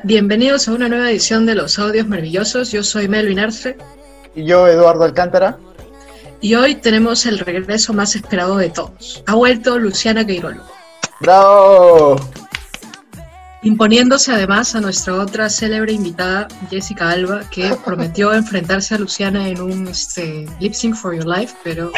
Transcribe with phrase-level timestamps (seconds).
[0.00, 2.72] Hola, bienvenidos a una nueva edición de Los Audios Maravillosos.
[2.72, 3.76] Yo soy Melvin Arce.
[4.34, 5.58] Y yo, Eduardo Alcántara.
[6.40, 9.22] Y hoy tenemos el regreso más esperado de todos.
[9.26, 10.62] Ha vuelto Luciana Queirolo.
[11.20, 12.16] ¡Bravo!
[13.62, 19.60] Imponiéndose además a nuestra otra célebre invitada, Jessica Alba, que prometió enfrentarse a Luciana en
[19.60, 21.92] un este, Lip Sync for Your Life, pero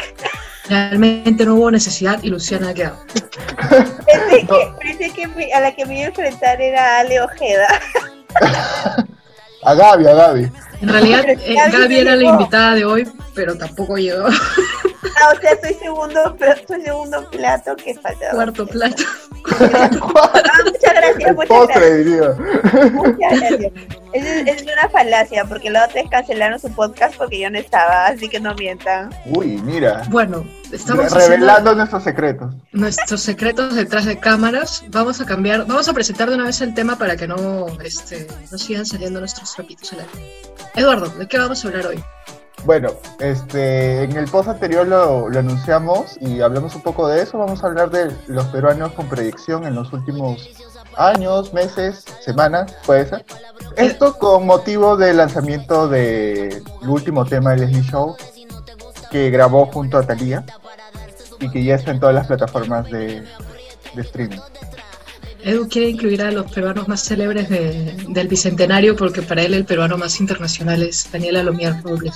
[0.69, 2.99] realmente no hubo necesidad y Luciana ha quedado.
[4.81, 7.69] Pensé que, a la que me iba a enfrentar era Ale Ojeda.
[9.65, 10.53] a Gaby, a Gaby.
[10.81, 14.29] En realidad, eh, Gaby era la invitada de hoy, pero tampoco llegó.
[15.21, 18.31] Ah, o sea, soy segundo, pero soy segundo plato que falta.
[18.31, 19.03] Cuarto plato.
[19.75, 19.91] Ah,
[20.65, 22.93] muchas gracias, muchas gracias.
[22.93, 23.73] Muchas gracias.
[24.13, 28.07] Es, es, una falacia, porque la otra vez cancelaron su podcast porque yo no estaba,
[28.07, 29.11] así que no mientan.
[29.27, 30.03] Uy, mira.
[30.11, 32.55] Bueno, estamos revelando nuestros secretos.
[32.73, 34.85] Nuestros secretos detrás de cámaras.
[34.91, 38.27] Vamos a cambiar, vamos a presentar de una vez el tema para que no, este,
[38.51, 40.43] no sigan saliendo nuestros trapitos al aire.
[40.75, 42.03] Eduardo, ¿de qué vamos a hablar hoy?
[42.65, 47.39] Bueno, este, en el post anterior lo, anunciamos y hablamos un poco de eso.
[47.39, 50.49] Vamos a hablar de los peruanos con proyección en los últimos
[50.97, 53.25] años, meses, semanas, puede ser.
[53.77, 58.17] Esto con motivo del lanzamiento del último tema de Leslie Show
[59.11, 60.45] que grabó junto a Thalía
[61.41, 63.23] y que ya está en todas las plataformas de,
[63.95, 64.39] de streaming.
[65.45, 69.99] Edu quiere incluir a los peruanos más célebres del bicentenario porque para él el peruano
[69.99, 72.15] más internacional es Daniela Lomier Robles.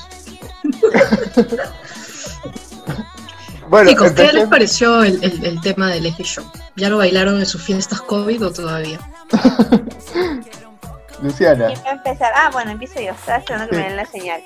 [3.68, 6.44] bueno, Chicos, ¿qué les pareció el, tema del Leslie Show?
[6.76, 8.98] ¿Ya lo bailaron en sus fiestas COVID o todavía?
[11.22, 11.68] Luciana.
[11.68, 12.32] ¿Quién va a empezar?
[12.34, 13.12] Ah, bueno, empiezo yo.
[13.12, 14.42] Estaba esperando que me den la señal.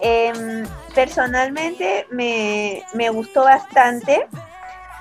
[0.00, 0.64] Em,
[0.94, 4.26] personalmente me, gustó bastante,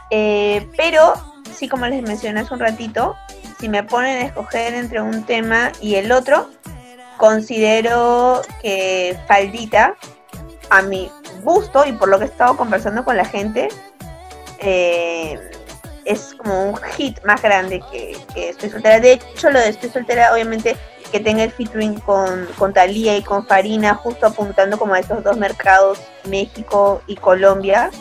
[0.09, 1.13] eh, pero
[1.55, 3.15] sí, como les mencioné hace un ratito,
[3.59, 6.49] si me ponen a escoger entre un tema y el otro,
[7.17, 9.95] considero que Faldita,
[10.69, 11.11] a mi
[11.43, 13.69] gusto y por lo que he estado conversando con la gente,
[14.59, 15.39] eh,
[16.07, 18.15] es como un hit más grande que,
[18.49, 18.99] Estoy Soltera.
[18.99, 20.75] De hecho, lo de Estoy Soltera, obviamente,
[21.11, 25.37] que tenga el featuring con, con y con Farina, justo apuntando como a estos dos
[25.37, 27.91] mercados, México y Colombia,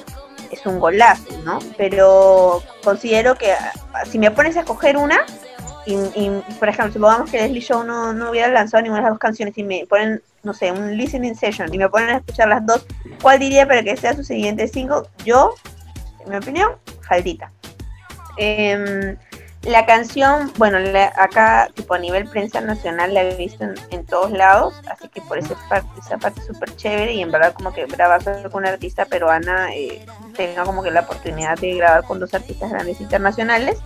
[0.50, 1.58] es un golazo, ¿no?
[1.76, 3.72] Pero considero que ah,
[4.10, 5.24] si me pones a escoger una,
[5.88, 9.20] y, por ejemplo, supongamos que Leslie Show no, no hubiera lanzado ninguna de las dos
[9.20, 12.66] canciones y me ponen, no sé, un listening session y me ponen a escuchar las
[12.66, 12.84] dos,
[13.22, 15.02] ¿cuál diría para que sea su siguiente single?
[15.24, 15.54] Yo,
[16.24, 16.72] en mi opinión,
[17.02, 17.52] Faldita.
[18.36, 19.16] Eh,
[19.66, 20.78] la canción, bueno,
[21.16, 25.38] acá tipo a nivel prensa nacional la he visto en, todos lados, así que por
[25.38, 29.06] esa parte, esa parte súper chévere y en verdad como que grabar con una artista
[29.06, 33.78] peruana eh, tenga como que la oportunidad de grabar con dos artistas grandes internacionales.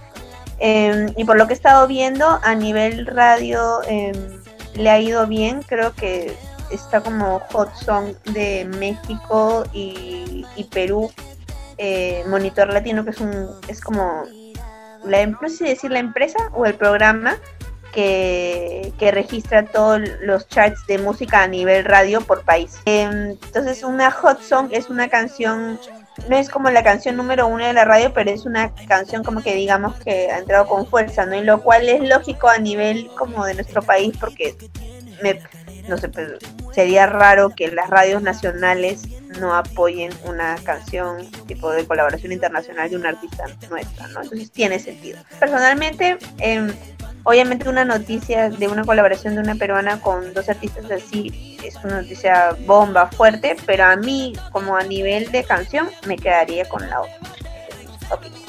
[0.58, 4.42] Em, y por lo que he estado viendo a nivel radio em,
[4.74, 6.36] le ha ido bien, creo que
[6.70, 11.10] está como hot song de México y, Perú,
[11.78, 14.24] eh, Monitor Latino, que es un es como
[15.04, 17.38] la, no sé decir la empresa o el programa
[17.92, 22.78] que, registra todos los charts de música a nivel radio por país.
[22.84, 25.78] Em, entonces una hot song es una canción,
[26.28, 29.42] no es como la canción número uno de la radio, pero es una canción como
[29.42, 31.34] que digamos que ha entrado con fuerza, ¿no?
[31.34, 34.56] Y lo cual es lógico a nivel como de nuestro país porque
[35.22, 35.40] me,
[35.90, 36.28] no sé, pues,
[36.72, 39.02] sería raro que las radios nacionales
[39.38, 44.22] no apoyen una canción tipo de colaboración internacional de un artista nuestra, ¿no?
[44.22, 45.18] Entonces tiene sentido.
[45.38, 46.72] Personalmente, em,
[47.24, 52.02] obviamente una noticia de una colaboración de una peruana con dos artistas así es una
[52.02, 57.02] noticia bomba, fuerte, pero a mí, como a nivel de canción, me quedaría con la
[57.02, 57.18] otra.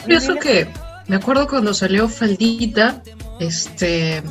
[0.05, 0.67] Pienso que,
[1.07, 3.01] me acuerdo cuando salió Faldita,
[3.39, 4.23] este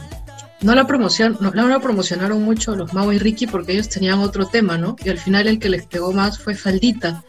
[0.62, 4.46] no la promoción, no, la promocionaron mucho los Mau y Ricky porque ellos tenían otro
[4.46, 4.96] tema, ¿no?
[5.02, 7.24] Y al final el que les pegó más fue Faldita.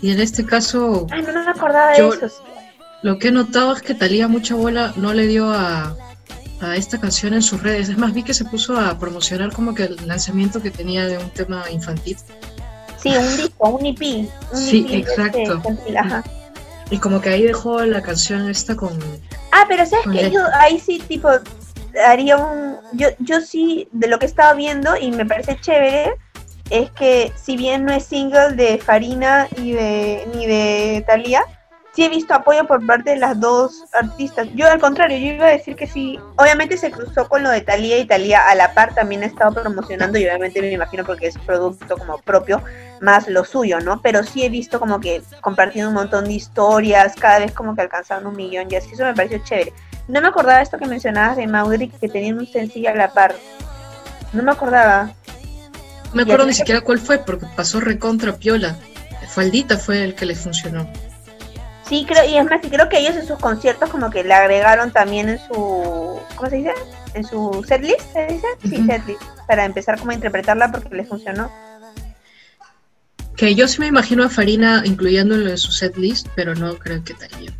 [0.00, 1.06] Y en este caso.
[1.10, 2.42] Ay, no, me acordaba de eso.
[3.02, 5.96] Lo que he notado es que Talía mucha bola no le dio a,
[6.60, 7.88] a esta canción en sus redes.
[7.88, 11.18] Es más, vi que se puso a promocionar como que el lanzamiento que tenía de
[11.18, 12.16] un tema infantil.
[12.98, 13.98] Sí, un disco, un EP.
[14.54, 15.62] sí, este, exacto.
[16.90, 18.98] y como que ahí dejó la canción esta con.
[19.52, 21.28] Ah, pero sabes que yo ahí sí, tipo,
[22.04, 22.76] haría un.
[22.92, 26.14] Yo, yo sí, de lo que estaba viendo y me parece chévere,
[26.70, 31.44] es que si bien no es single de Farina y de, ni de Thalía,
[31.96, 34.48] sí he visto apoyo por parte de las dos artistas.
[34.54, 37.62] Yo al contrario, yo iba a decir que sí, obviamente se cruzó con lo de
[37.62, 41.28] Thalía y Thalía a la par también ha estado promocionando y obviamente me imagino porque
[41.28, 42.62] es producto como propio
[43.00, 44.02] más lo suyo, ¿no?
[44.02, 47.82] Pero sí he visto como que compartiendo un montón de historias, cada vez como que
[47.82, 49.72] alcanzaban un millón y así, eso me pareció chévere.
[50.08, 53.34] No me acordaba esto que mencionabas de Maudric, que tenían un sencillo a la par.
[54.32, 55.12] No me acordaba.
[56.06, 58.76] No me acuerdo ni siquiera cuál fue, porque pasó recontra piola.
[59.28, 60.88] Faldita fue el que le funcionó.
[61.88, 64.34] Sí, creo, y es más, y creo que ellos en sus conciertos como que le
[64.34, 66.72] agregaron también en su, ¿cómo se dice?
[67.14, 68.46] En su setlist, ¿se dice?
[68.62, 71.50] Sí, setlist, para empezar como a interpretarla porque les funcionó.
[73.36, 77.14] Que yo sí me imagino a Farina incluyéndolo en su setlist, pero no creo que
[77.14, 77.52] Talía.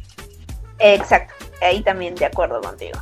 [0.78, 2.98] Exacto, ahí también de acuerdo contigo.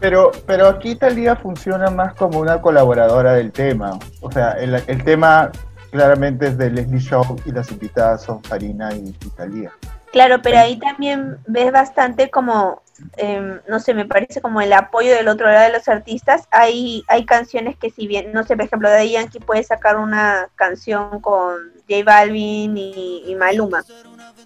[0.00, 3.98] Pero, pero aquí Talía funciona más como una colaboradora del tema.
[4.20, 5.50] O sea, el, el tema
[5.90, 9.72] claramente es de Leslie Shaw y las invitadas son Farina y, y Talía.
[10.14, 12.82] Claro, pero ahí también ves bastante como,
[13.16, 16.46] eh, no sé, me parece como el apoyo del otro lado de los artistas.
[16.52, 20.50] Hay, hay canciones que si bien, no sé, por ejemplo, de Yankee puede sacar una
[20.54, 21.56] canción con
[21.88, 23.82] J Balvin y, Maluma.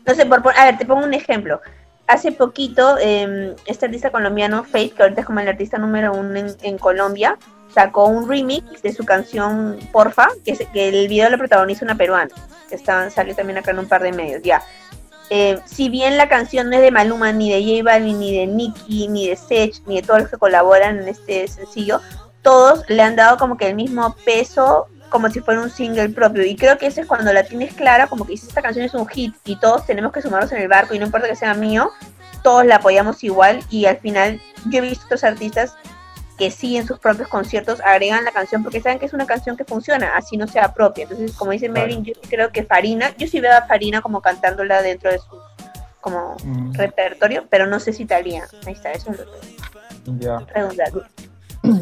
[0.07, 1.61] No sé, por, a ver, te pongo un ejemplo.
[2.09, 6.55] Hace poquito, eh, este artista colombiano, Faith, que ahorita es como el artista número uno
[6.63, 7.37] en, Colombia,
[7.73, 12.31] sacó un remix de su canción Porfa, que, que el video lo protagoniza una peruana,
[12.71, 14.63] que está, salió también acá en un par de medios, ya.
[15.29, 18.47] Eh, si bien la canción no es de Maluma, ni de J Balvin, ni de
[18.47, 22.01] Nicki, ni de Sech, ni de todos los que colaboran en este sencillo,
[22.41, 26.45] todos le han dado como que el mismo peso como si fuera un single propio.
[26.45, 28.95] Y creo que eso es cuando la tienes clara, como que dices, esta canción es
[28.95, 31.55] un hit y todos tenemos que sumarnos en el barco y no importa que sea
[31.55, 31.91] mío,
[32.43, 35.75] todos la apoyamos igual y al final yo he visto otros artistas
[36.39, 39.57] que sí en sus propios conciertos agregan la canción porque saben que es una canción
[39.57, 41.03] que funciona, así no sea propia.
[41.03, 44.81] Entonces, como dice Merlin, yo creo que Farina, yo sí veo a Farina como cantándola
[44.83, 45.27] dentro de su
[46.01, 46.75] como mm.
[46.75, 48.45] repertorio, pero no sé si Talía.
[48.67, 49.59] Ahí está, eso es lo que
[50.21, 50.39] ya.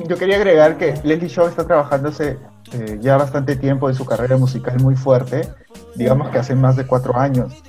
[0.09, 2.39] Yo quería agregar que Leslie Shaw está trabajándose
[2.73, 5.49] eh, ya bastante tiempo en su carrera musical muy fuerte,
[5.95, 7.63] digamos que hace más de cuatro años.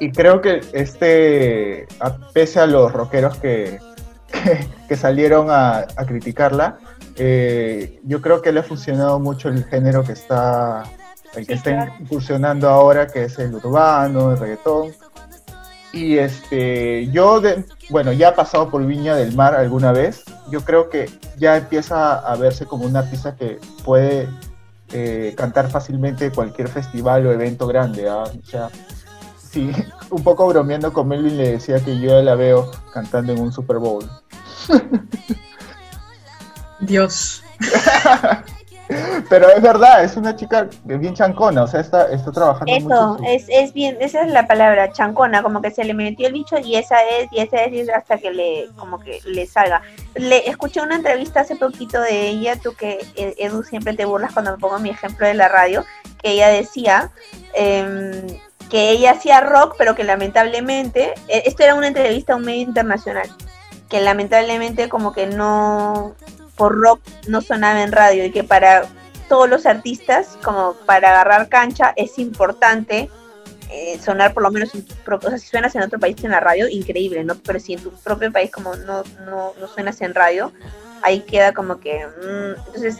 [0.00, 1.86] Y creo que este,
[2.32, 3.80] pese a los rockeros que,
[4.88, 6.78] que, salieron a, criticarla,
[7.16, 10.84] eh, yo creo que le ha funcionado mucho el género que está,
[11.34, 14.92] el que está incursionando ahora, que es el urbano, el reggaetón.
[15.92, 20.60] Y este, yo, de, bueno, ya he pasado por Viña del Mar alguna vez, yo
[20.62, 24.28] creo que ya empieza a verse como un artista que puede
[24.92, 28.08] eh, cantar fácilmente cualquier festival o evento grande.
[28.08, 28.24] ¿ah?
[28.24, 28.70] O sea,
[29.38, 29.70] sí,
[30.10, 33.78] un poco bromeando con Melvin le decía que yo la veo cantando en un Super
[33.78, 34.08] Bowl.
[36.80, 37.42] Dios.
[39.28, 43.46] Pero es verdad, es una chica bien chancona, o sea, está, está trabajando Eso, es,
[43.48, 46.76] es bien, esa es la palabra, chancona, como que se le metió el bicho y
[46.76, 49.82] esa es, y esa es, hasta que le, como que le salga.
[50.14, 54.32] Le escuché una entrevista hace poquito de ella, tú que eh, Edu siempre te burlas
[54.32, 55.84] cuando me pongo mi ejemplo de la radio,
[56.22, 57.10] que ella decía,
[57.54, 58.40] eh,
[58.70, 62.62] que ella hacía rock, pero que lamentablemente, eh, esto era una entrevista a un medio
[62.62, 63.28] internacional,
[63.88, 66.14] que lamentablemente como que no,
[66.58, 68.86] por rock no sonaba en radio y que para
[69.28, 73.08] todos los artistas, como para agarrar cancha, es importante
[73.70, 76.16] eh, sonar por lo menos en tu propio, o sea, si suenas en otro país
[76.24, 77.34] en la radio, increíble, ¿no?
[77.36, 80.52] Pero si en tu propio país como no, no, no suenas en radio,
[81.02, 82.06] ahí queda como que...
[82.06, 82.98] Mm, entonces,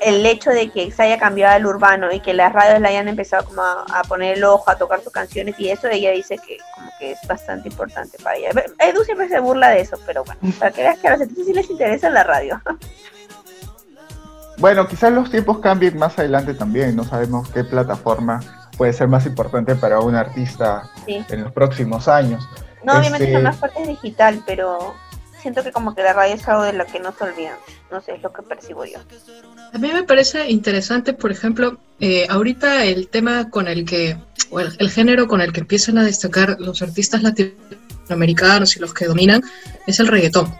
[0.00, 3.08] el hecho de que se haya cambiado al urbano y que las radios le hayan
[3.08, 6.58] empezado como a, poner el ojo, a tocar sus canciones y eso, ella dice que
[6.74, 8.50] como que es bastante importante para ella.
[8.78, 11.46] Edu siempre se burla de eso, pero bueno, para que veas que a los artistas
[11.46, 12.60] sí les interesa la radio.
[14.56, 18.40] Bueno, quizás los tiempos cambien más adelante también, no sabemos qué plataforma
[18.78, 22.48] puede ser más importante para un artista en los próximos años.
[22.84, 23.36] No, obviamente este...
[23.36, 24.94] lo más fuerte es digital, pero
[25.44, 27.56] siento que como que la radio es algo de lo que no se olvidan.
[27.92, 28.98] No sé, es lo que percibo yo.
[29.74, 34.16] A mí me parece interesante, por ejemplo, eh, ahorita el tema con el que,
[34.48, 39.04] o el, género con el que empiezan a destacar los artistas latinoamericanos y los que
[39.04, 39.42] dominan,
[39.86, 40.54] es el reggaetón.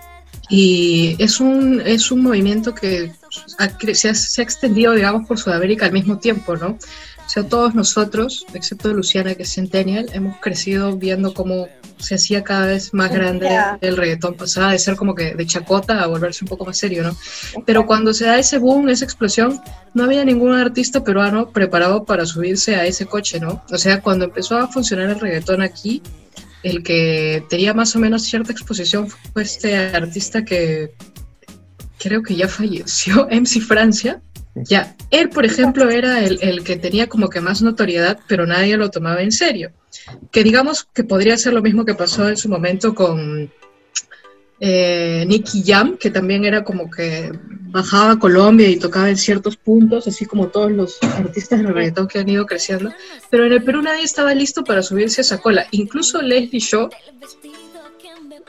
[0.50, 3.10] Y es un, es un movimiento que
[3.94, 6.76] se ha, se ha extendido, digamos, por Sudamérica al mismo tiempo, ¿no?
[7.34, 11.66] Sea, todos nosotros, excepto Luciana, que es Centennial, hemos crecido viendo cómo
[11.98, 13.48] se hacía cada vez más grande
[13.80, 14.34] el reggaetón.
[14.34, 17.16] Pasaba de ser como que de chacota a volverse un poco más serio, ¿no?
[17.66, 19.60] Pero cuando se da ese boom, esa explosión,
[19.94, 23.64] no había ningún artista peruano preparado para subirse a ese coche, ¿no?
[23.68, 26.02] O sea, cuando empezó a funcionar el reggaetón aquí,
[26.62, 30.92] el que tenía más o menos cierta exposición fue este artista que
[31.98, 34.22] creo que ya falleció, MC Francia
[34.54, 38.90] ya, él, por ejemplo, era el, que tenía como que más notoriedad, pero nadie lo
[38.90, 39.72] tomaba en serio.
[40.30, 43.50] Que digamos que podría ser lo mismo que pasó en su momento con
[44.60, 47.32] eh, Nicky Jam, que también era como que
[47.70, 52.06] bajaba a Colombia y tocaba en ciertos puntos, así como todos los artistas del reggaetón
[52.06, 52.92] que han ido creciendo.
[53.30, 55.66] Pero en el Perú nadie estaba listo para subirse a esa cola.
[55.72, 56.88] Incluso Leslie Shaw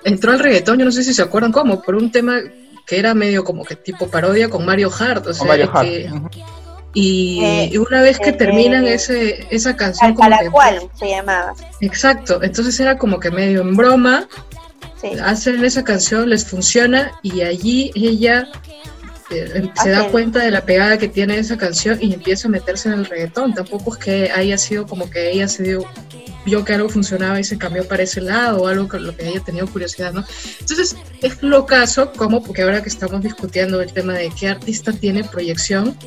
[0.03, 2.39] entró al reggaetón, yo no sé si se acuerdan cómo, por un tema
[2.85, 5.87] que era medio como que tipo parodia con Mario Hart, o sea, Mario Hart.
[5.87, 6.09] que-
[6.93, 10.79] y, Eh, y una vez que eh, terminan eh, ese, esa canción, para que- cual
[10.97, 11.53] se llamaba.
[11.81, 14.27] exacto, entonces era como que medio en broma,
[15.01, 15.09] Sí.
[15.21, 18.47] hacen esa canción, les funciona y allí ella
[19.29, 22.89] em- se da cuenta de la pegada que tiene esa canción y empieza a meterse
[22.89, 23.53] en el reggaetón.
[23.53, 25.85] Tampoco es que haya sido como que ella se dio,
[26.45, 29.25] vio que algo funcionaba y se cambió para ese lado o algo con lo que
[29.25, 30.23] haya tenido curiosidad, ¿no?
[30.59, 34.93] Entonces es lo caso como, porque ahora que estamos discutiendo el tema de qué artista
[34.93, 35.97] tiene proyección,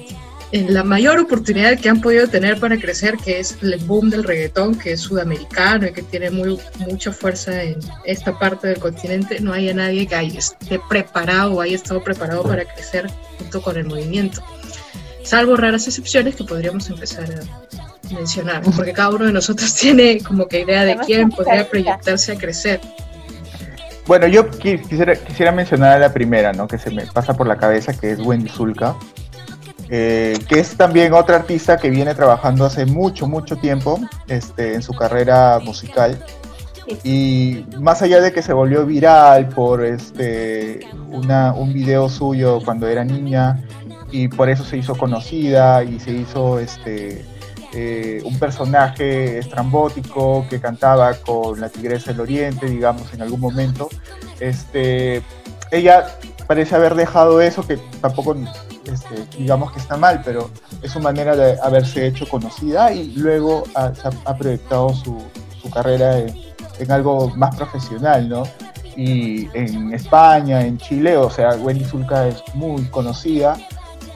[0.50, 4.24] en la mayor oportunidad que han podido tener para crecer, que es el boom del
[4.24, 9.40] reggaetón, que es sudamericano y que tiene muy, mucha fuerza en esta parte del continente,
[9.40, 13.76] no haya nadie que haya, esté preparado o haya estado preparado para crecer junto con
[13.76, 14.42] el movimiento.
[15.22, 20.48] Salvo raras excepciones que podríamos empezar a mencionar, porque cada uno de nosotros tiene como
[20.48, 22.80] que idea de quién podría proyectarse a crecer.
[24.06, 26.66] Bueno, yo qui- quisiera, quisiera mencionar a la primera, ¿no?
[26.66, 28.96] Que se me pasa por la cabeza, que es Wendy Zulka,
[29.90, 34.82] eh, que es también otra artista que viene trabajando hace mucho, mucho tiempo este, en
[34.82, 36.18] su carrera musical.
[37.04, 40.80] Y más allá de que se volvió viral por este,
[41.10, 43.62] una, un video suyo cuando era niña
[44.10, 47.26] y por eso se hizo conocida y se hizo este,
[47.74, 53.90] eh, un personaje estrambótico que cantaba con la Tigresa del Oriente, digamos, en algún momento.
[54.40, 55.22] Este,
[55.70, 58.34] ella parece haber dejado eso, que tampoco
[58.92, 60.50] este, digamos que está mal, pero
[60.82, 63.92] es su manera de haberse hecho conocida y luego ha,
[64.24, 65.18] ha proyectado su,
[65.60, 66.34] su carrera en,
[66.78, 68.44] en, algo más profesional, ¿no?
[68.96, 73.56] Y en España, en Chile, o sea, Wendy Zulka es muy conocida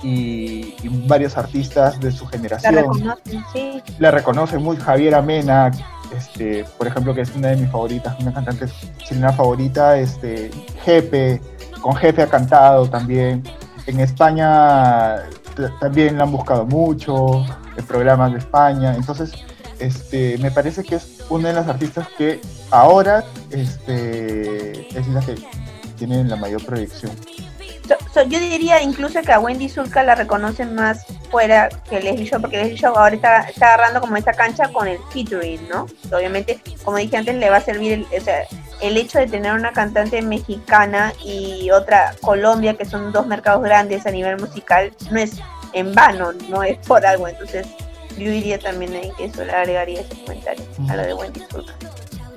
[0.03, 3.83] y, y varios artistas de su generación La reconocen, sí.
[3.99, 5.71] la reconocen muy Javier Amena,
[6.17, 8.67] este, por ejemplo, que es una de mis favoritas, una cantante
[8.99, 10.51] chilena favorita, este,
[10.85, 11.41] Jepe,
[11.81, 13.43] con Jefe ha cantado también.
[13.87, 15.29] En España
[15.81, 17.45] también la han buscado mucho,
[17.77, 18.95] en programas de España.
[18.95, 19.33] Entonces,
[19.79, 25.35] este, me parece que es una de las artistas que ahora este, es la que
[25.97, 27.13] tiene la mayor proyección.
[27.93, 32.27] So, so, yo diría incluso que a Wendy Zulka la reconocen más fuera que Leslie
[32.27, 35.87] Show, porque Leslie Show ahora está, está agarrando como esa cancha con el featuring, ¿no?
[36.11, 38.45] Obviamente, como dije antes, le va a servir el, o sea,
[38.81, 44.07] el hecho de tener una cantante mexicana y otra Colombia, que son dos mercados grandes
[44.07, 45.41] a nivel musical, no es
[45.73, 47.29] en vano, no es por algo.
[47.29, 47.67] Entonces,
[48.17, 51.75] yo diría también que eso le agregaría ese comentario a lo de Wendy Zulka.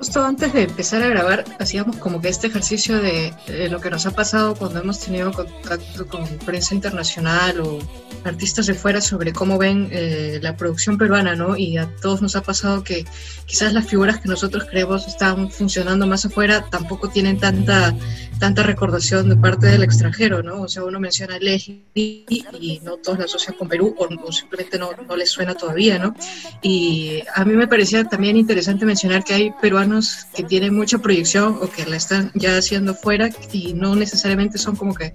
[0.06, 3.90] Justo antes de empezar a grabar, hacíamos como que este ejercicio de, de, lo que
[3.90, 7.80] nos ha pasado cuando hemos tenido contacto con prensa internacional o
[8.22, 11.56] artistas de fuera sobre cómo ven eh, la producción peruana, ¿no?
[11.56, 13.04] Y a todos nos ha pasado que
[13.46, 17.92] quizás las figuras que nosotros creemos están funcionando más afuera tampoco tienen tanta,
[18.38, 20.62] tanta recordación de parte del extranjero, ¿no?
[20.62, 24.32] O sea, uno menciona a Leslie y no todos la asocian con Perú o, o
[24.32, 26.14] simplemente no, no les suena todavía, ¿no?
[26.62, 29.95] Y a mí me parecía también interesante mencionar que hay peruanos
[30.34, 34.76] que tienen mucha proyección o que la están ya haciendo fuera y no necesariamente son
[34.76, 35.12] como que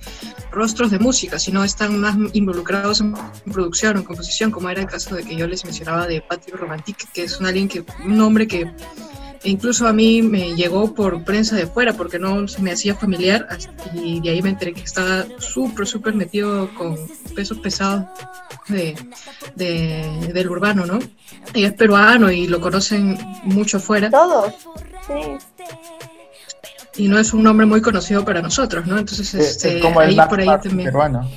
[0.51, 3.13] rostros de música, sino están más involucrados en
[3.51, 6.55] producción o en composición, como era el caso de que yo les mencionaba de Patrick
[6.55, 8.71] Romantic, que es un alguien que, un hombre que
[9.43, 13.47] incluso a mí me llegó por prensa de fuera porque no se me hacía familiar
[13.93, 16.95] y de ahí me enteré que estaba súper, súper metido con
[17.35, 18.05] pesos pesados
[18.67, 18.95] de,
[19.55, 20.99] de, del urbano, ¿no?
[21.53, 24.09] Y es peruano y lo conocen mucho afuera.
[24.09, 24.53] Todos,
[25.07, 25.37] sí.
[26.97, 28.97] Y no es un nombre muy conocido para nosotros, ¿no?
[28.99, 30.87] Entonces, este, es como el ahí Max por ahí Martin también.
[30.87, 31.29] peruano.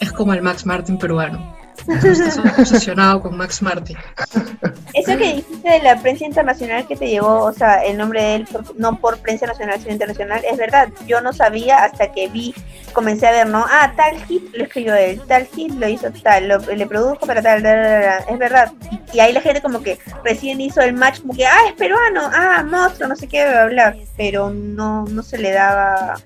[0.00, 1.61] Es como el Max Martin peruano.
[1.88, 3.96] Estás obsesionado con Max Martin.
[4.94, 8.34] Eso que dijiste de la prensa internacional que te llevó, o sea, el nombre de
[8.36, 10.88] él, por, no por prensa nacional, sino internacional, es verdad.
[11.06, 12.54] Yo no sabía hasta que vi,
[12.92, 13.64] comencé a ver, ¿no?
[13.68, 17.42] Ah, tal hit lo escribió él, tal hit lo hizo tal, lo, le produjo para
[17.42, 18.72] tal, tal, tal, tal, es verdad.
[18.90, 21.72] Y, y, ahí la gente como que recién hizo el match, como que, ah, es
[21.74, 26.16] peruano, ah, monstruo, no sé qué, bla, bla, pero no, no se le daba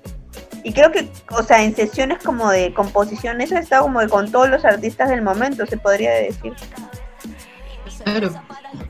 [0.63, 4.31] y creo que, o sea, en sesiones como de composición, eso estado como que con
[4.31, 6.53] todos los artistas del momento, se podría decir.
[8.05, 8.31] Claro,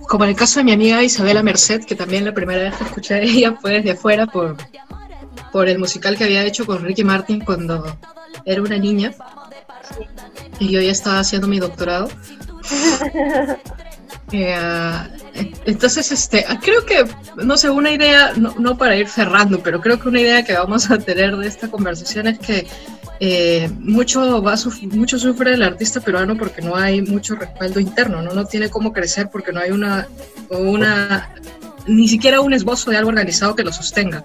[0.08, 2.84] como en el caso de mi amiga Isabela Merced, que también la primera vez que
[2.84, 4.56] escuché de ella fue desde afuera por,
[5.52, 7.98] por el musical que había hecho con Ricky Martin cuando
[8.44, 9.12] era una niña.
[10.58, 12.08] Y yo ya estaba haciendo mi doctorado.
[14.32, 15.08] Eh,
[15.66, 17.04] entonces, este, creo que,
[17.36, 20.90] no sé, una idea, no, para ir cerrando, pero creo que una idea que vamos
[20.90, 22.66] a tener de esta conversación es que
[23.20, 24.56] eh, mucho, va
[24.92, 28.34] mucho sufre el artista peruano porque no hay mucho respaldo interno, ¿no?
[28.34, 30.06] no tiene cómo crecer porque no hay una,
[30.50, 31.30] una
[31.86, 34.24] ni siquiera un esbozo de algo organizado que lo sostenga.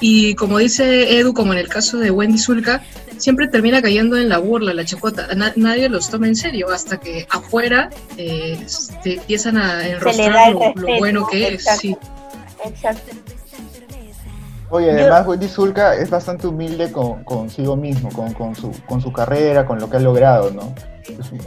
[0.00, 2.82] Y como dice Edu, como en el caso de Wendy Zulka,
[3.20, 5.28] siempre termina cayendo en la burla, la chacota.
[5.56, 8.58] nadie los toma en serio hasta que afuera eh,
[9.04, 11.64] empiezan a enrostrar lo, bueno que es.
[11.78, 11.96] Sí.
[12.64, 13.12] Exacto.
[14.72, 19.12] Oye, además Wendy Zulka es bastante humilde con, consigo mismo, con, con, su, con su
[19.12, 20.72] carrera, con lo que ha logrado, ¿no?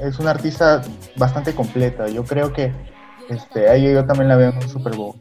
[0.01, 0.82] Es, una artista
[1.15, 2.10] bastante completa.
[2.10, 2.74] Yo creo que
[3.30, 5.15] este, ahí yo también la veo en un Super Bowl.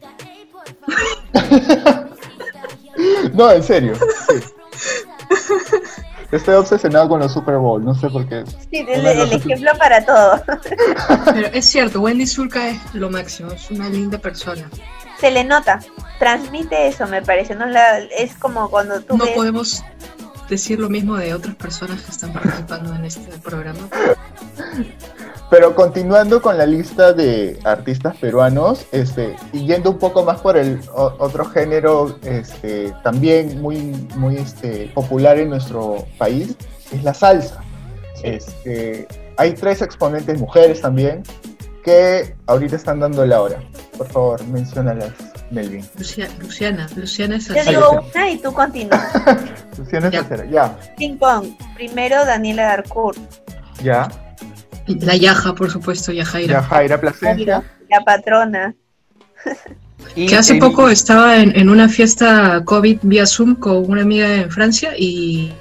[3.33, 3.93] no, en serio.
[6.33, 8.43] Estoy obsesionado con los Super Bowl, no sé por qué.
[8.71, 10.41] Sí, el, el ejemplo para todo.
[11.25, 14.67] Pero es cierto, Wendy Zulka es lo máximo, es una linda persona.
[15.19, 15.79] Se le nota,
[16.17, 17.53] transmite eso, me parece.
[17.53, 19.15] No la, es como cuando tú.
[19.15, 19.83] No podemos
[20.53, 23.89] decir lo mismo de otras personas que están participando en este programa.
[25.49, 30.57] Pero continuando con la lista de artistas peruanos, este, y yendo un poco más por
[30.57, 36.55] el otro género, este, también muy, muy este, popular en nuestro país,
[36.91, 37.61] es la salsa.
[38.23, 39.07] Este,
[39.37, 41.23] hay tres exponentes mujeres también
[41.83, 43.59] que ahorita están dando la hora.
[43.97, 45.11] Por favor, menciónalas,
[45.53, 45.85] Melvin.
[45.97, 49.11] Luciana, Luciana es Yo digo una y tú continúas.
[49.77, 50.45] Luciana es ya.
[50.45, 50.79] ya.
[50.97, 51.55] Ping pong.
[51.75, 53.19] Primero Daniela Darcourt.
[53.81, 54.09] Ya.
[54.87, 56.61] La Yaja, por supuesto, Yajaira.
[56.61, 57.63] Yajaira Plasencia.
[57.89, 58.75] La patrona.
[60.15, 64.93] que hace poco estaba en, una fiesta COVID vía Zoom con una amiga en Francia
[64.97, 65.53] y,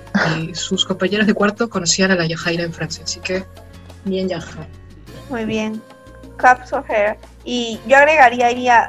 [0.53, 3.45] sus compañeras de cuarto conocían a la Yajaira en Francia, así que
[4.05, 4.67] bien Yaja.
[5.31, 5.81] Muy bien.
[6.37, 7.17] Cups of Hair.
[7.45, 8.89] Y yo agregaría ahí a,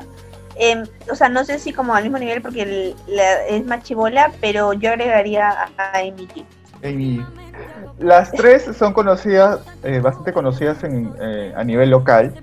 [0.56, 2.96] em, o sea, no sé si como al mismo nivel porque
[3.50, 6.28] es más chivola, pero yo agregaría a, Amy
[6.84, 7.26] Amy
[8.00, 12.34] las tres son conocidas, eh, bastante conocidas en, eh, a nivel local,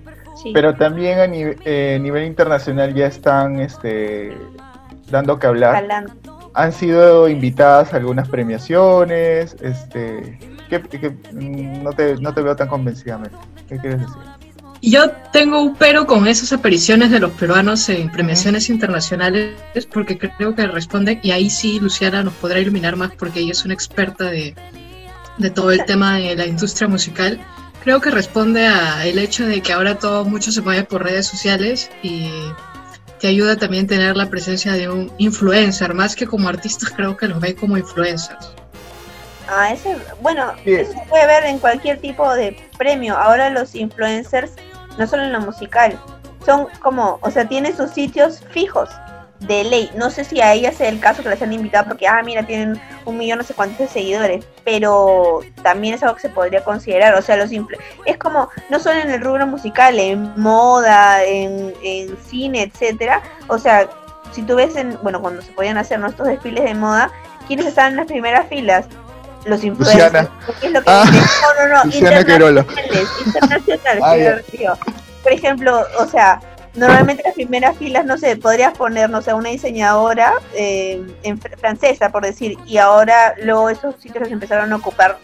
[0.55, 4.37] pero también a eh, nivel internacional ya están este,
[5.11, 6.07] dando que hablar.
[6.55, 12.69] Han sido invitadas a algunas premiaciones, este, que, mm, no, te, no te veo tan
[12.69, 13.37] convencidamente.
[13.69, 14.40] ¿Qué quieres decir?
[14.83, 19.55] Yo tengo un pero con esas apariciones de los peruanos en premiaciones internacionales
[19.93, 23.65] porque creo que responden, y ahí sí Luciana nos podrá iluminar más porque ella es
[23.65, 24.55] una experta de,
[25.37, 27.39] de todo el tema de la industria musical,
[27.83, 31.27] creo que responde a el hecho de que ahora todo mucho se mueve por redes
[31.27, 32.31] sociales y
[33.21, 37.29] te ayuda también tener la presencia de un influencer, más que como artistas creo que
[37.29, 38.55] los ven como influencers.
[39.53, 43.17] Ah, ese, bueno, eso se puede ver en cualquier tipo de premio.
[43.17, 44.53] Ahora los influencers,
[44.99, 45.99] no solo en lo musical,
[46.45, 48.89] son como, o sea, tienen sus sitios fijos
[49.41, 49.91] de ley.
[49.95, 52.45] No sé si a ella sea el caso que las han invitado porque, ah, mira,
[52.45, 56.63] tienen un millón no sé cuántos de seguidores, pero también es algo que se podría
[56.63, 57.15] considerar.
[57.15, 61.75] O sea, los es como, no solo en el rubro musical, en moda, en,
[62.27, 63.23] cine, etcétera.
[63.49, 63.89] O sea,
[64.33, 67.11] si tú ves, en, bueno, cuando se podían hacer nuestros desfiles de moda,
[67.47, 68.87] ¿quiénes estaban en las primeras filas?
[69.45, 70.29] Los influencers.
[70.63, 72.67] Es lo que ah, no, no, no, internacionales,
[73.25, 74.77] internacionales, ah,
[75.23, 76.41] Por ejemplo, o sea,
[76.75, 82.25] Normalmente las primeras filas, no sé, podrías ponernos a una diseñadora eh, en francesa, por
[82.25, 85.19] decir, y ahora luego esos sitios los empezaron a ocupar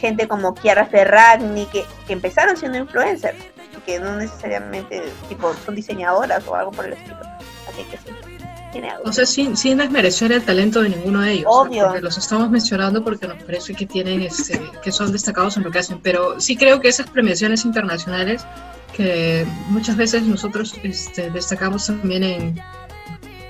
[0.00, 3.36] gente como Chiara Ferragni, que, que empezaron siendo influencers,
[3.84, 7.18] que no necesariamente tipo son diseñadoras o algo por el estilo.
[7.68, 8.11] Así que sí.
[9.04, 11.46] O sea, sin, sin desmerecer el talento de ninguno de ellos.
[11.48, 12.00] Obvio.
[12.00, 15.78] los estamos mencionando porque nos parece que tienen este, que son destacados en lo que
[15.78, 16.00] hacen.
[16.02, 18.44] Pero sí creo que esas premiaciones internacionales
[18.92, 22.60] que muchas veces nosotros este, destacamos también en,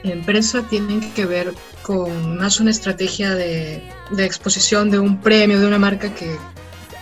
[0.05, 5.61] en, prensa tienen que ver con más una estrategia de, de, exposición de un premio,
[5.61, 6.37] de una marca que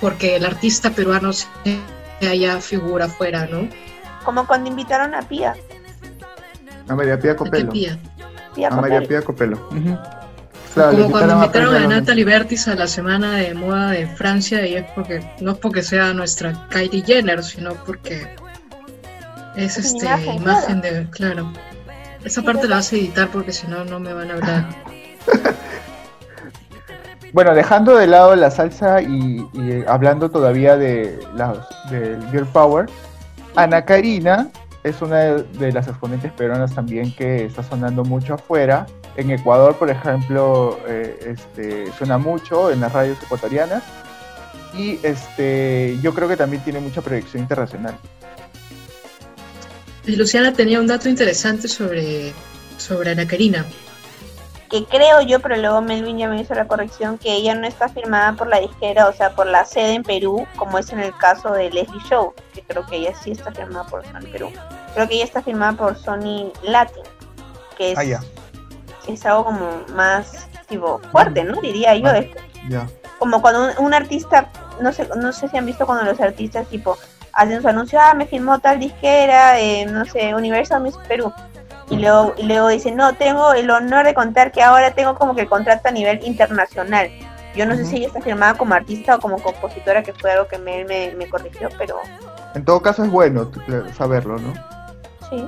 [0.00, 1.46] porque el artista peruano se
[2.22, 3.68] haya figura afuera, ¿no?
[4.24, 5.54] Como cuando invitaron a Pía.
[6.88, 7.70] A María Pía Copelo.
[7.70, 8.09] a
[8.68, 9.58] María Pía Copelo.
[10.74, 14.84] Como cuando invitaron a, Natalie Bertis a la semana de moda de Francia y es
[14.94, 18.28] porque no es porque sea nuestra Kylie Jenner, sino porque
[19.56, 21.52] es, este imagen, de claro.
[22.24, 24.68] Esa parte la vas a editar porque si no no me van a hablar.
[27.32, 29.44] bueno, dejando de lado la salsa y,
[29.88, 31.58] hablando todavía de las
[31.90, 32.86] del Girl Power,
[33.56, 34.48] Ana Karina
[34.82, 39.90] es una de las exponentes peruanas también que está sonando mucho afuera en Ecuador, por
[39.90, 43.82] ejemplo, eh, este, suena mucho en las radios ecuatorianas
[44.74, 47.98] y este, yo creo que también tiene mucha proyección internacional.
[50.06, 52.32] Luciana tenía un dato interesante sobre,
[52.78, 53.66] sobre Ana Karina.
[54.70, 57.88] Que creo yo, pero luego Melvin ya me hizo la corrección, que ella no está
[57.88, 61.16] firmada por la disquera, o sea, por la sede en Perú, como es en el
[61.16, 64.52] caso de Leslie Show, que creo que ella sí está firmada por Sony Perú.
[64.94, 67.02] Creo que ella está firmada por Sony Latin
[67.80, 68.20] que es, Ah,
[69.08, 71.60] es algo como más tipo fuerte, ¿no?
[71.62, 72.08] Diría yo.
[72.76, 72.86] Ah.
[73.18, 76.66] como cuando un, un artista, no sé, no sé si han visto cuando los artistas
[76.68, 76.98] tipo
[77.32, 81.32] hacen su anuncio, ah, me firmó tal disquera, eh, no sé, Universal Music Perú.
[81.90, 85.34] Y luego, y luego dicen, no, tengo el honor de contar que ahora tengo como
[85.34, 87.10] que el contrato a nivel internacional.
[87.56, 90.46] Yo no sé si ella está firmada como artista o como compositora, que fue algo
[90.46, 91.96] que me, me, me corrigió, pero
[92.54, 93.60] En todo caso es bueno t-
[93.92, 94.52] saberlo, ¿no?
[95.28, 95.44] sí.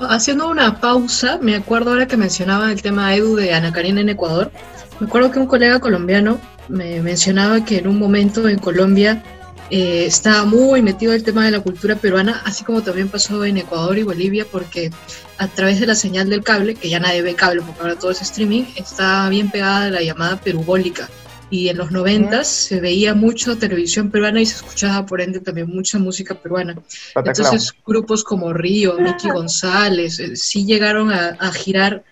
[0.00, 4.08] Haciendo una pausa, me acuerdo ahora que mencionaba el tema Edu de Ana Karina en
[4.08, 4.50] Ecuador.
[4.98, 9.22] Me acuerdo que un colega colombiano me mencionaba que en un momento en Colombia
[9.70, 13.56] eh, estaba muy metido el tema de la cultura peruana, así como también pasó en
[13.56, 14.90] Ecuador y Bolivia, porque
[15.38, 18.10] a través de la señal del cable, que ya nadie ve cable porque ahora todo
[18.10, 21.08] es streaming, está bien pegada la llamada perubólica.
[21.50, 25.68] Y en los noventas se veía mucho televisión peruana y se escuchaba por ende también
[25.68, 26.74] mucha música peruana.
[27.12, 27.46] Pataclao.
[27.46, 32.02] Entonces grupos como Río, Miki González, eh, sí llegaron a, a girar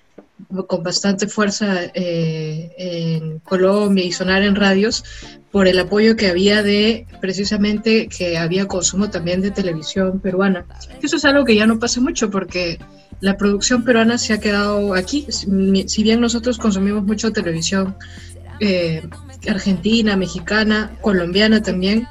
[0.66, 5.04] con bastante fuerza eh, en Colombia y sonar en radios
[5.50, 10.64] por el apoyo que había de precisamente que había consumo también de televisión peruana.
[11.02, 12.78] Eso es algo que ya no pasa mucho porque
[13.20, 15.26] la producción peruana se ha quedado aquí.
[15.30, 17.96] Si bien nosotros consumimos mucho televisión
[18.60, 19.02] eh,
[19.48, 22.06] argentina, mexicana, colombiana también,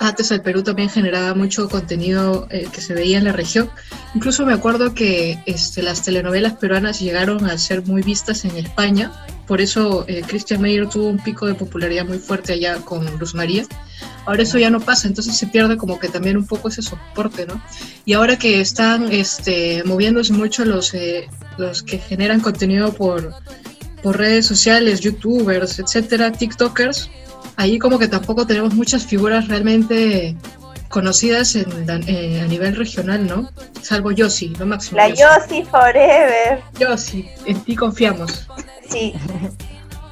[0.00, 3.70] antes el Perú también generaba mucho contenido eh, que se veía en la región.
[4.14, 9.12] Incluso me acuerdo que este, las telenovelas peruanas llegaron a ser muy vistas en España.
[9.46, 13.34] Por eso eh, Christian Meyer tuvo un pico de popularidad muy fuerte allá con Luz
[13.34, 13.64] María.
[14.26, 17.46] Ahora eso ya no pasa, entonces se pierde como que también un poco ese soporte,
[17.46, 17.62] ¿no?
[18.06, 21.28] Y ahora que están este, moviéndose mucho los, eh,
[21.58, 23.34] los que generan contenido por,
[24.02, 27.10] por redes sociales, youtubers, etcétera, tiktokers,
[27.56, 30.36] ahí como que tampoco tenemos muchas figuras realmente
[30.88, 31.66] conocidas en,
[32.06, 33.50] eh, a nivel regional, ¿no?
[33.82, 34.96] Salvo Yossi, lo máximo.
[34.96, 36.62] La Yossi Forever.
[36.78, 38.46] Yossi, en ti confiamos.
[38.88, 39.14] Sí.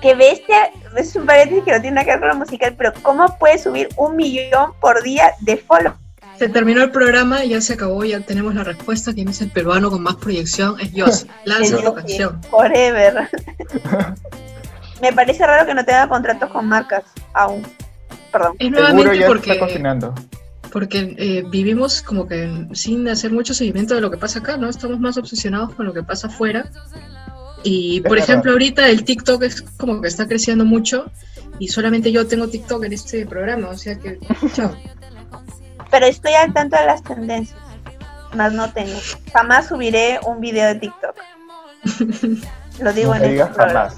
[0.00, 2.92] Qué bestia, es un paréntesis que no tiene nada que ver con lo musical, pero
[3.02, 5.94] ¿cómo puede subir un millón por día de follow?
[6.36, 9.14] Se terminó el programa, ya se acabó, ya tenemos la respuesta.
[9.14, 10.80] ¿Quién es el peruano con más proyección?
[10.80, 11.28] Es Yossi.
[11.44, 12.42] Lanza tu canción.
[12.50, 13.28] Forever.
[15.02, 17.02] Me parece raro que no tenga contratos con marcas
[17.34, 17.62] aún.
[18.32, 18.54] Perdón.
[18.58, 20.14] Es Seguro nuevamente ya porque, está cocinando.
[20.72, 24.68] porque eh, vivimos como que sin hacer mucho seguimiento de lo que pasa acá, ¿no?
[24.70, 26.70] Estamos más obsesionados con lo que pasa afuera.
[27.64, 28.28] Y Es por verdad.
[28.30, 31.10] ejemplo, ahorita el TikTok es como que está creciendo mucho
[31.58, 34.18] y solamente yo tengo TikTok en este programa, o sea que
[34.54, 34.74] chao.
[35.90, 37.58] Pero estoy al tanto de las tendencias.
[38.34, 38.98] Más no tengo.
[39.32, 41.16] Jamás subiré un video de TikTok.
[42.80, 43.90] Lo digo No en este digas programa.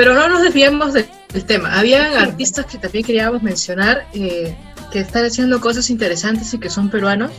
[0.00, 1.78] Pero no nos desviemos de- del tema.
[1.78, 4.56] Habían artistas que también queríamos mencionar eh,
[4.90, 7.30] que están haciendo cosas interesantes y que son peruanos.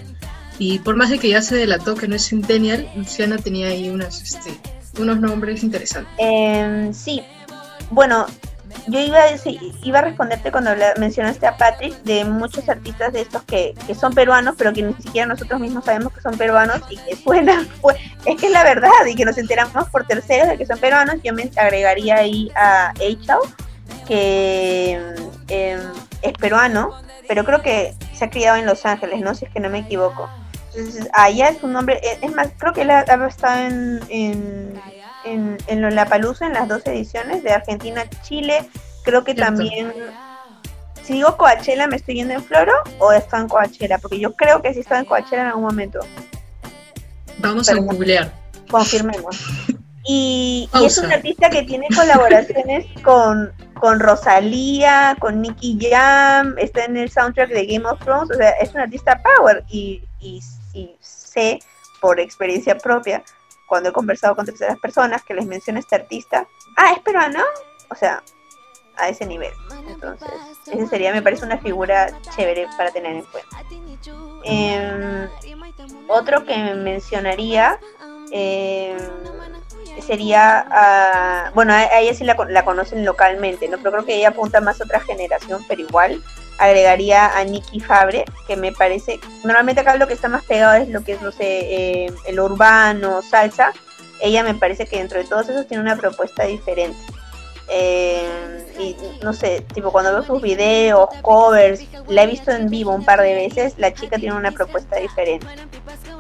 [0.59, 3.89] Y por más de que ya se delató que no es Centennial, Luciana tenía ahí
[3.89, 4.51] unas, este,
[4.99, 6.13] unos nombres interesantes.
[6.19, 7.23] Em, sí,
[7.89, 8.27] bueno,
[8.87, 13.21] yo iba a, decir- iba a responderte cuando mencionaste a Patrick de muchos artistas de
[13.21, 16.81] estos que, que son peruanos, pero que ni siquiera nosotros mismos sabemos que son peruanos
[16.89, 20.47] y que suenan, pues, es que es la verdad y que nos enteramos por terceros
[20.49, 21.15] de que son peruanos.
[21.23, 23.39] Yo me agregaría ahí a Eichau,
[24.07, 24.99] que
[25.47, 25.79] em,
[26.21, 26.91] es peruano,
[27.27, 29.33] pero creo que se ha criado en Los Ángeles, ¿no?
[29.35, 30.29] Si es que no me equivoco.
[30.75, 33.99] Entonces, allá es un nombre, es- es más, creo que él ha, ha estado en,
[34.09, 34.81] en,
[35.25, 38.67] en, en Lollapalooza en las dos ediciones de Argentina, Chile,
[39.03, 39.51] creo que Cierto.
[39.53, 39.93] también,
[41.03, 43.97] si digo Coachella, ¿me estoy yendo en Floro o está en Coachella?
[43.97, 45.99] Porque yo creo que sí está en Coachella en algún momento,
[47.39, 48.31] Vamos a googlear.
[48.69, 49.37] confirmemos.
[50.03, 56.85] Y, y es un artista que tiene colaboraciones con, con Rosalía, con Nicky Jam, está
[56.85, 60.41] en el soundtrack de Game of Thrones, o sea, es un artista power y, y,
[60.73, 61.59] y sé
[61.99, 63.23] por experiencia propia,
[63.71, 67.39] cuando he conversado con terceras personas que les menciona este artista, ah, es peruano,
[67.89, 68.21] o sea,
[68.97, 69.53] a ese nivel.
[69.87, 70.27] Entonces,
[70.67, 73.63] ese sería, me parece una figura chévere para tener en cuenta.
[74.43, 75.29] Em,
[76.09, 77.79] otro que mencionaría
[78.33, 78.97] eh,
[80.05, 83.77] sería, ah, bueno, a, a ella sí la, la conocen localmente, ¿no?
[83.77, 86.21] Pero creo que ella apunta más a otra generación, pero igual
[86.57, 90.89] agregaría a Nicky Fabre, que me parece, normalmente acá lo que está más pegado es
[90.89, 93.73] lo que es, no sé, eh, el urbano, salsa.
[94.21, 96.97] Ella me parece que dentro de todos esos tiene una propuesta diferente.
[97.73, 98.27] Eh,
[98.77, 103.05] y no sé, tipo cuando veo sus videos, covers, la he visto en vivo un
[103.05, 105.47] par de veces, la chica tiene una propuesta diferente.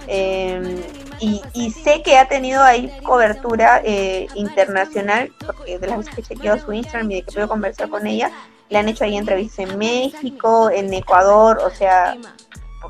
[0.07, 0.81] Eh,
[1.19, 6.21] y, y sé que ha tenido ahí cobertura eh, internacional, porque de las veces que
[6.21, 8.31] he chequeado su Instagram y de que puedo conversar con ella,
[8.69, 12.15] le han hecho ahí entrevistas en México, en Ecuador, o sea,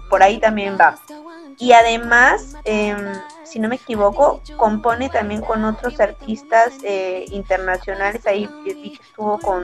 [0.09, 0.99] por ahí también va.
[1.61, 8.25] Y además, em, si no me equivoco, compone también con otros artistas eh, internacionales.
[8.25, 9.63] Ahí estuvo con,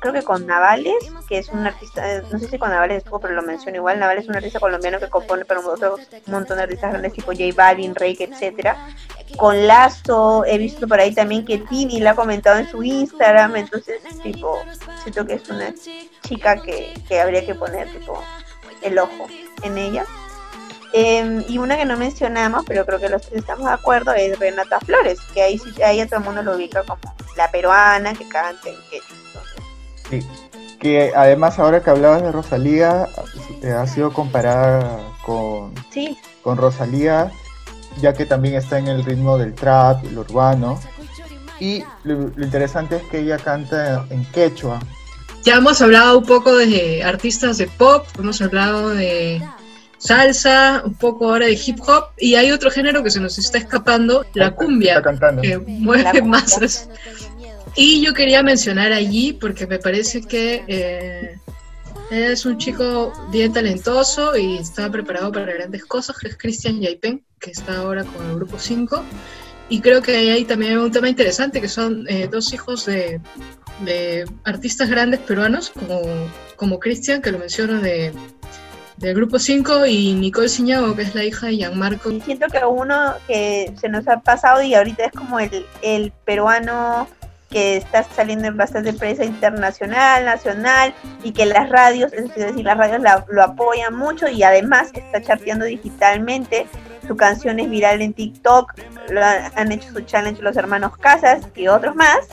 [0.00, 0.96] creo que con Navales,
[1.28, 4.00] que es un artista, eh, no sé si con Navales estuvo, pero lo menciono igual.
[4.00, 7.44] Navales es un artista colombiano que compone para otro montón de artistas grandes tipo J
[7.54, 8.76] Balvin, Rake, etcétera.
[9.36, 13.54] Con Lazo, he visto por ahí también que Tini la ha comentado en su Instagram,
[13.54, 14.58] entonces, tipo,
[15.04, 15.72] siento que es una
[16.22, 18.20] chica que, que habría que poner, tipo,
[18.82, 19.28] el ojo
[19.62, 20.04] en ella.
[20.92, 24.38] Em, y una que no mencionamos, pero creo que los tres estamos de acuerdo, es
[24.38, 27.00] Renata Flores, que ahí, ahí a todo el mundo lo ubica como
[27.36, 28.76] la peruana que canta en
[30.08, 30.26] Sí,
[30.78, 33.08] que además ahora que hablabas de Rosalía,
[33.62, 36.16] eh, ha sido comparada con, sí.
[36.42, 37.30] con Rosalía,
[38.00, 40.80] ya que también está en el ritmo del trap, el urbano.
[41.58, 44.78] Y lo, lo interesante es que ella canta en quechua.
[45.42, 49.40] Ya hemos hablado un poco de artistas de pop, hemos hablado de
[49.98, 53.58] salsa, un poco ahora de hip hop, y hay otro género que se nos está
[53.58, 55.02] escapando, la cumbia,
[55.42, 56.88] que mueve masas.
[57.74, 61.38] Y yo quería mencionar allí, porque me parece que eh,
[62.10, 67.22] es un chico bien talentoso y está preparado para grandes cosas, que es Christian Yaipen,
[67.38, 69.02] que está ahora con el grupo 5.
[69.68, 73.20] Y creo que hay también un tema interesante, que son eh, dos hijos de,
[73.84, 76.00] de, artistas grandes peruanos, como,
[76.54, 78.12] como Christian, que lo menciono de
[78.96, 82.10] del grupo 5 y Nicole Ciñago, que es la hija de Gianmarco.
[82.24, 87.06] Siento que uno que se nos ha pasado y ahorita es como el, el peruano
[87.50, 92.76] que está saliendo en bastante prensa internacional, nacional, y que las radios, es decir, las
[92.76, 96.66] radios lo apoyan mucho y además está charteando digitalmente.
[97.06, 98.72] Su canción es viral en TikTok,
[99.54, 102.26] han hecho su challenge los hermanos Casas y otros más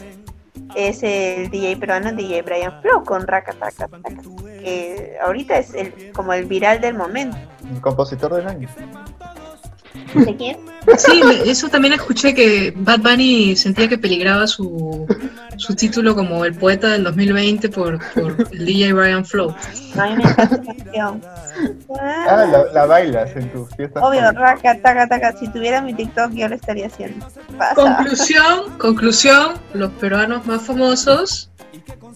[0.75, 3.53] es el DJ peruano DJ Brian Flow con Raka
[4.63, 7.37] que ahorita es el, como el viral del momento.
[7.73, 8.69] El compositor del año.
[10.13, 10.57] ¿De quién?
[10.97, 15.05] Sí, eso también escuché que Bad Bunny sentía que peligraba su,
[15.57, 19.55] su título como el poeta del 2020 por, por el DJ Brian Flow.
[21.99, 24.01] Ah, la, la, bailas en tu fiesta.
[24.01, 25.37] Obvio, raca, taca, taca.
[25.37, 27.27] Si tuviera mi TikTok, yo lo estaría haciendo.
[27.75, 31.51] Conclusión, conclusión, los peruanos más famosos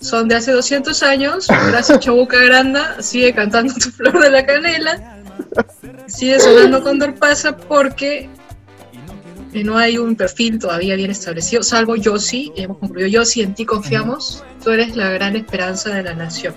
[0.01, 1.47] son de hace 200 años.
[1.47, 5.17] Gracias, Chabuca Granda sigue cantando Tu Flor de la Canela.
[6.07, 8.29] Sigue sonando Condor Pasa porque
[9.63, 14.43] no hay un perfil todavía bien establecido, salvo Yossi, hemos concluido, Yossi, en ti confiamos,
[14.63, 16.53] tú eres la gran esperanza de la nación.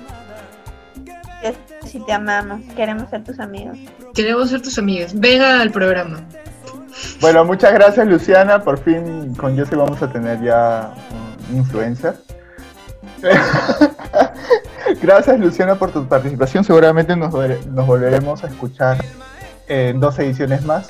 [1.86, 3.76] Si te amamos, queremos ser tus amigos.
[4.14, 6.20] Queremos ser tus amigos, venga al programa.
[7.20, 10.92] Bueno, muchas gracias Luciana, por fin con Yossi vamos a tener ya
[11.50, 12.14] un influencer.
[15.02, 18.98] gracias Luciana por tu participación, seguramente nos, nos volveremos a escuchar
[19.68, 20.88] en dos ediciones más.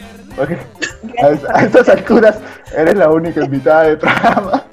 [1.23, 2.37] A, estas alturas
[2.77, 4.65] eres la única invitada del programa.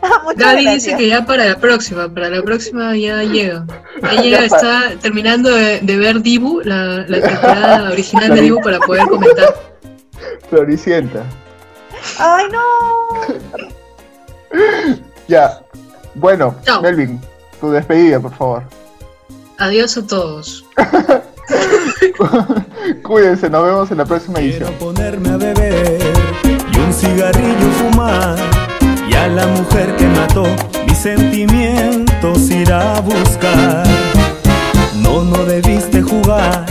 [0.36, 3.66] Gaby dice que ya para la próxima, para la próxima ya llega.
[4.02, 9.06] Ya llega, está terminando de, ver Dibu, la, la temporada original de Dibu para poder
[9.06, 9.54] comentar.
[10.48, 11.22] Floricienta.
[12.18, 12.62] ¡Ay, no!
[15.28, 15.60] ya.
[16.14, 17.20] Bueno, Melvin,
[17.60, 18.62] tu despedida, por favor.
[19.58, 20.64] Adiós a todos.
[23.02, 24.70] Cuídense, nos vemos en la próxima edición.
[24.70, 25.98] Quiero ponerme a beber
[26.72, 28.36] y un cigarrillo fumar.
[29.08, 30.44] Y a la mujer que mató
[30.86, 33.86] mis sentimientos ir a buscar.
[35.00, 36.66] No, no debiste jugar